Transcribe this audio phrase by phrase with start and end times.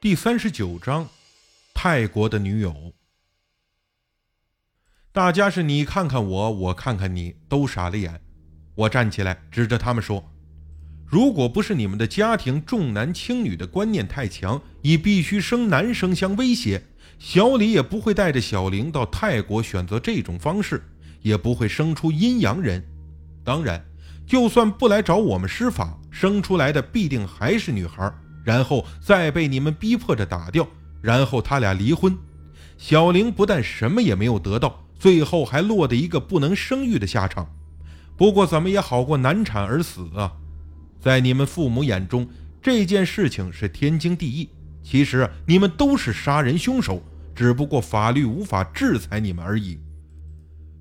[0.00, 1.08] 第三十九章，
[1.74, 2.92] 泰国的女友。
[5.10, 8.20] 大家是你看看我，我看看你，都傻了眼。
[8.76, 10.30] 我站起来，指着他们说
[11.04, 16.80] ：“如果不是你们的家庭重男轻女的观念太强，以必须生男生相威胁，
[17.18, 20.80] 小李也不会带着小玲到泰国选择这种方式，
[21.22, 22.80] 也不会生出阴阳人。
[23.42, 23.84] 当然，
[24.28, 28.08] 就算不来找我们施法，生出来的必定还是女孩。”
[28.48, 30.66] 然后再被你们逼迫着打掉，
[31.02, 32.16] 然后他俩离婚，
[32.78, 37.54] 小玲不但什么也没有得到，最后还落得一个不能生育的下场。
[38.16, 40.32] 不过怎么也好过难产而死啊！
[40.98, 42.26] 在你们父母眼中，
[42.62, 44.48] 这件事情是天经地义。
[44.82, 47.02] 其实你们都是杀人凶手，
[47.34, 49.78] 只不过法律无法制裁你们而已。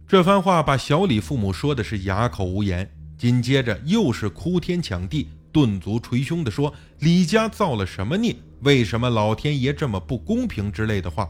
[0.08, 5.28] 这番话把小李父母说的是哑口无言，紧接着又是哭天抢地。
[5.58, 6.72] 顿足捶胸地说
[7.02, 8.36] ：“李家造了什么孽？
[8.60, 11.28] 为什么老天爷这么不公平？”之类的话。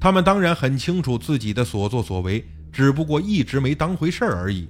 [0.00, 4.68] 他们当然很清楚自己的所作所为，只不过一直没当回事儿而已。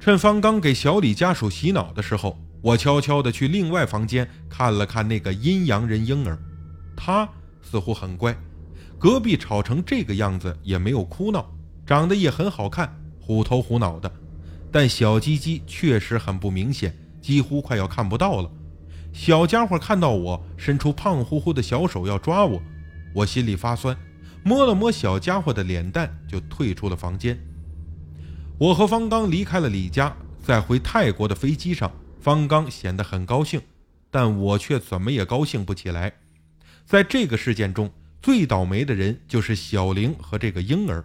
[0.00, 6.36] 趁方刚给小李家属洗脑的时候，我悄悄地去另外房间看了看那个阴阳人婴儿。
[6.96, 7.28] 他
[7.62, 8.36] 似乎很乖，
[8.98, 11.48] 隔壁吵成这个样子也没有哭闹，
[11.86, 14.12] 长得也很好看，虎头虎脑的，
[14.72, 16.92] 但小鸡鸡确实很不明显。
[17.24, 18.50] 几乎快要看不到了，
[19.10, 22.60] 小家伙看到我，伸出胖乎乎的小手要抓我，
[23.14, 23.96] 我心里发酸，
[24.42, 27.40] 摸了摸小家伙的脸蛋，就退出了房间。
[28.58, 33.58] 我和方刚离开了李家，在回泰国的飞机上，方刚显得很高兴，
[34.10, 36.12] 但我却怎么也高兴不起来。
[36.84, 41.02] 在这个事件中最倒霉的人就是小玲和这个婴儿，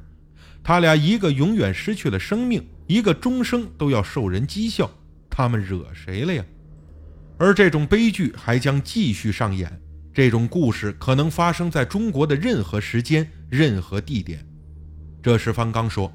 [0.62, 4.92] 他俩一个永远失去了生命，一个终生都要受人讥笑。
[5.39, 6.43] 他们惹谁了呀？
[7.37, 9.81] 而这种悲剧还将继续上演。
[10.13, 14.45] 这种故事可能发生在中国的任何时间、任何地点。
[15.23, 16.11] 这时，方刚说：“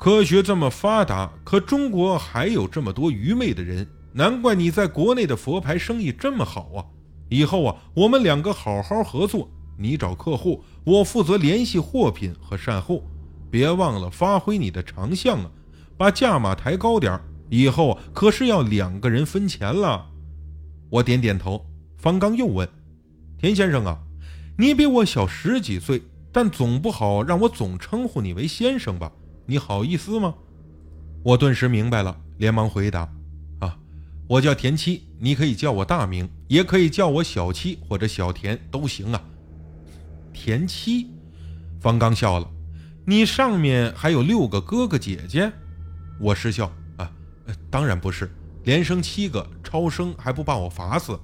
[0.00, 6.80] 科学这么发达，可中国还有这么多愚昧的人，难怪你在国内的佛牌生意这么好啊！
[7.28, 13.04] 以后啊，我们两个好好合作，你找客户，我负责联系货品和善后。
[13.50, 15.50] 别忘了发挥你的长项啊，
[15.98, 20.06] 把价码抬高点儿。”以后可是要两个人分钱了。
[20.88, 21.66] 我点点头。
[21.98, 22.66] 方刚又问
[23.36, 23.98] ：“田先生啊，
[24.56, 26.00] 你比我小十几岁，
[26.32, 29.12] 但总不好让我总称呼你为先生吧？
[29.44, 30.34] 你好意思吗？”
[31.22, 33.06] 我顿时明白了，连忙回答
[33.60, 33.76] ：“啊，
[34.26, 39.22] 我叫田七，你可以叫我大名，也可以叫我小七或者小田都行啊。”
[40.32, 41.10] 田七，
[41.80, 42.50] 方刚笑了
[43.04, 45.52] ：“你上面还有六个哥哥姐姐？”
[46.18, 46.72] 我失笑。
[47.70, 48.30] 当然不是，
[48.64, 51.18] 连生七个，超生还不把我罚死？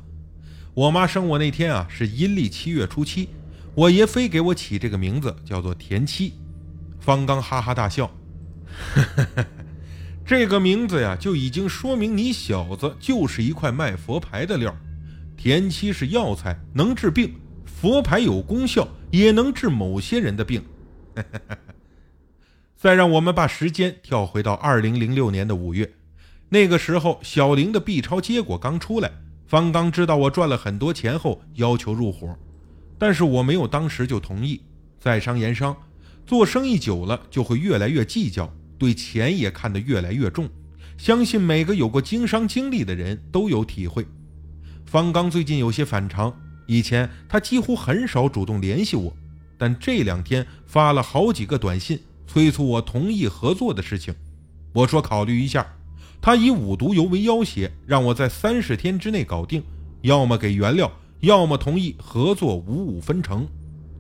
[0.75, 3.29] 我妈生我那天啊，是阴历七月初七，
[3.75, 6.35] 我爷非给我起这个名字，叫做田七。
[7.01, 8.11] 方刚哈哈大笑，
[10.27, 14.77] 这个名字呀，就已经说明你小子就是一块卖佛牌的料。
[15.37, 17.31] 田七是药材，能治病；
[17.65, 20.65] 佛牌有功效，也能治某些人的病。
[22.77, 25.93] 再让我们把时间跳回到二零零六年的五月。
[26.49, 29.11] 那个时候，小玲的 B 超结果刚出来，
[29.47, 32.37] 方刚知道我赚了很多钱后，要求入伙，
[32.99, 34.61] 但是我没有当时就同意。
[35.01, 35.77] 在商言商，
[36.25, 40.49] 做生意久了就会越来越计较，对钱也看得越来越重。
[40.97, 44.07] 相信每个有过经商经历的人都有体会。
[44.85, 46.33] 方刚最近有些反常，
[46.67, 49.15] 以前他几乎很少主动联系我，
[49.59, 54.15] 但这两天发了好几个短信，催促我同意合作的事情。
[54.73, 55.67] 我说考虑一下。
[56.27, 59.63] 他以五毒油为要挟，让我在三十天之内搞定，
[60.01, 63.47] 要么给原料，要么同意合作五五分成。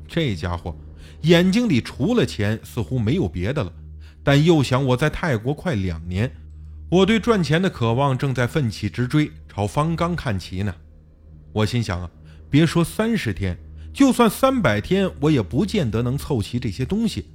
[0.09, 0.75] 这家伙
[1.21, 3.73] 眼睛里除了钱，似乎没有别的了。
[4.25, 6.29] 但又想我在泰国快两年，
[6.91, 10.75] 我对赚钱的渴望正在奋起直追，朝方刚看齐呢。
[11.53, 12.11] 我心想啊，
[12.51, 13.57] 别说三十天，
[13.95, 17.27] 就算三百天，我也不见得能凑齐这些东西。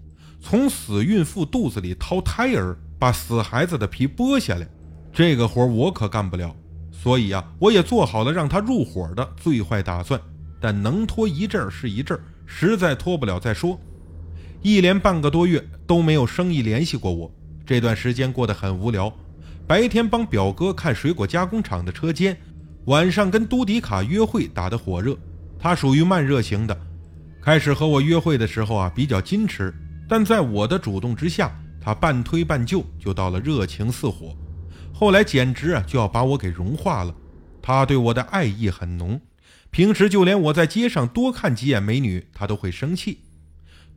[0.42, 2.78] 从死孕妇肚子里掏胎儿。
[3.00, 4.68] 把死孩子的皮剥下来，
[5.14, 6.56] 这个活我可干不了。
[6.92, 10.20] 所以啊，我也做好了让他入伙的最坏打算。
[10.60, 13.80] 但能拖一阵儿是一阵儿，实在拖不了再说。
[14.62, 17.32] 一连半个多月都没有生意联系过我，
[17.66, 19.12] 这段时间过得很无聊。
[19.66, 22.38] 白天帮表哥看水果加工厂的车间，
[22.86, 25.18] 晚上跟都迪卡约会打得火热。
[25.58, 26.78] 他属于慢热型的，
[27.42, 29.74] 开始和我约会的时候啊比较矜持，
[30.08, 31.52] 但在我的主动之下。
[31.84, 34.36] 他半推半就，就到了热情似火，
[35.02, 37.16] 后来简直啊就要把我给融化了。
[37.60, 39.20] 他对我的爱意很浓，
[39.72, 43.18] 平时就连我在街上多看几眼美女，他都会生气。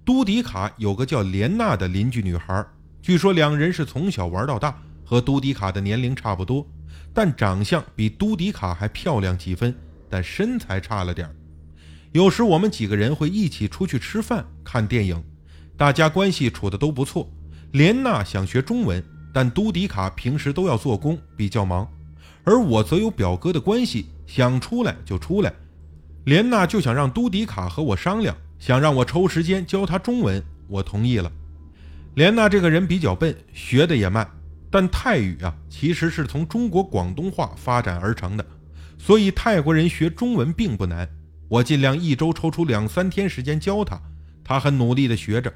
[0.02, 2.64] 都迪卡有个叫莲娜的邻居女孩，
[3.02, 6.66] 据说两人是从小玩到大，和都迪卡的年龄差不多，
[7.12, 9.76] 但长相比都迪卡还漂亮几分，
[10.08, 11.28] 但身材差了点
[12.12, 15.22] 有时我们几个人会一起出去吃饭、看电影，
[15.76, 17.30] 大家关系处的都不错。
[17.72, 19.04] 莲娜想学中文，
[19.34, 21.88] 但都迪卡平时都要做工，比较忙，
[22.44, 25.52] 而我则有表哥的关系，想出来就出来。
[26.24, 31.30] 莲娜就想让都迪卡和我商量，想让我抽时间教他中文，我同意了。
[32.14, 34.30] 莲娜这个人比较笨，学的也慢，
[34.70, 38.46] 但泰语啊其实是从中国广东话发展而成的，
[38.96, 41.08] 所以泰国人学中文并不难。
[41.48, 44.00] 我尽量一周抽出两三天时间教他，
[44.44, 45.52] 他很努力的学着，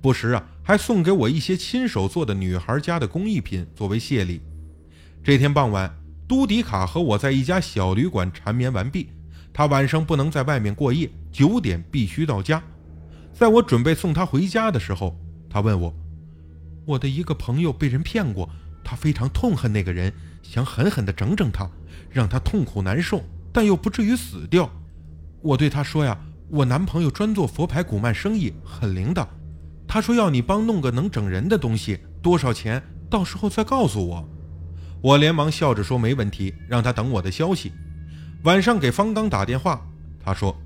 [0.00, 4.40] 不时啊还送给我一些亲手做的女孩家的工艺品作为谢礼。
[5.24, 5.92] 这天傍晚，
[6.26, 9.08] 都迪卡和我在一家小旅馆缠绵完毕。
[9.52, 12.62] 他晚上不能在外面过夜，九点必须到家。
[13.32, 15.18] 在我准备送他回家的时候，
[15.50, 15.92] 他问我
[16.86, 18.48] ：“我的一个朋友被人骗过，
[18.84, 20.12] 他非常痛恨那个人，
[20.42, 21.68] 想狠狠地整整他，
[22.08, 23.22] 让他痛苦难受，
[23.52, 24.70] 但又不至于死掉。”
[25.42, 26.16] 我对他说：“呀，
[26.48, 29.28] 我男朋友专做佛牌古曼生意，很灵的。
[29.88, 32.80] 他说要你帮弄个能整人的东西，多少钱？
[33.10, 34.28] 到时候再告诉我。”
[35.00, 37.72] 我连忙笑着说：“没问题，让他等我的消息。”
[38.44, 39.84] 晚上给方刚打电话，
[40.22, 40.56] 他说：“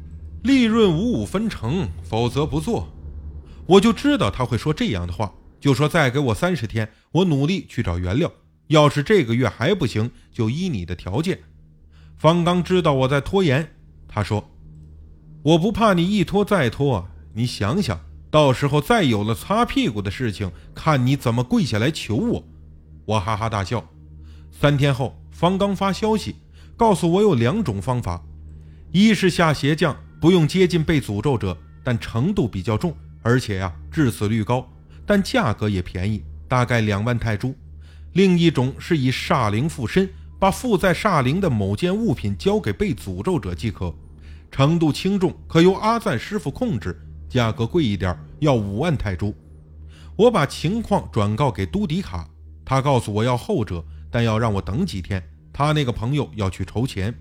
[0.43, 2.89] 利润五五分成，否则不做。”
[3.65, 8.31] 我就知道他会说这样的话，就说再给我三十天，我努力去找原料。
[8.67, 11.39] 要是这个月还不行，就依你的条件。
[12.17, 13.75] 方刚知道我在拖延，
[14.09, 14.51] 他说
[15.43, 18.01] ：“我不怕你一拖再拖，你想想
[18.33, 22.45] 到时候再有了擦屁股的事情，看你怎么跪下来求我。”
[23.05, 23.85] 我哈哈大笑。
[24.51, 26.37] 三天后，方刚发消息。
[26.75, 28.25] 告诉我有两种方法，
[28.91, 34.67] 一是下邪降，不用接近被诅咒者，但程度比较重，而且呀致死率高，
[35.07, 37.55] 但价格也便宜，大概两万泰铢；
[38.15, 40.09] 另一种是以煞灵附身，
[40.41, 43.95] 把附在煞灵的某件物品交给被诅咒者即可，
[44.51, 46.99] 程度轻重可由阿赞师傅控制，
[47.33, 49.35] 价格贵一点，要五万泰铢。
[50.17, 52.29] 我把情况转告给都迪卡，
[52.63, 55.27] 他告诉我要后者，但要让我等几天。
[55.51, 57.15] 他那个朋友要去筹钱，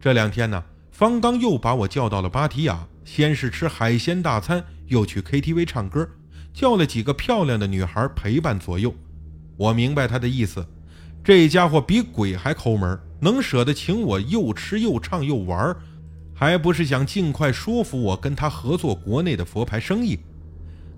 [0.00, 6.08] 这两天呢，方刚又把我叫到了芭提雅，先是吃海鲜大餐，又去 KTV 唱歌，
[6.54, 8.94] 叫了几个漂亮的女孩陪伴左右。
[9.58, 10.66] 我明白他的意思，
[11.22, 15.76] 这家伙比鬼还抠门，能舍得请我又吃又唱又玩，
[16.38, 20.16] 还不是想尽快说服我跟他合作国内的佛牌生意？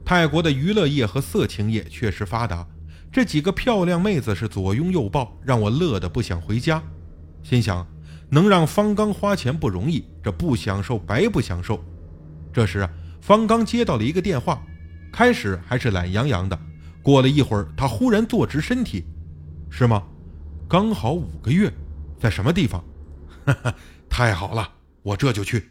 [0.05, 2.67] 泰国的娱乐业和色情业确实发达。
[3.11, 6.83] 这几个漂亮妹子是左拥右抱，让我乐得不想回家。
[7.43, 7.87] 心想，
[8.29, 11.83] 能让方刚花钱不容易，这不享受白不享受。
[12.53, 12.91] 这时啊，
[13.23, 14.63] 方刚接到了一个电话，
[15.11, 16.59] 开始还是懒洋洋的，
[17.03, 19.07] 过了一会儿，他忽然坐直身体
[19.73, 20.03] ：“是吗？
[20.69, 21.73] 刚好五个月，
[22.19, 22.85] 在什么地方？”
[23.47, 23.75] 哈哈，
[24.11, 24.71] 太好了，
[25.03, 25.71] 我这就去。